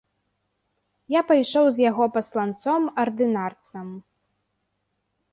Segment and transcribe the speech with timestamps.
[1.15, 3.93] Я пайшоў з яго пасланцом ардынарцам.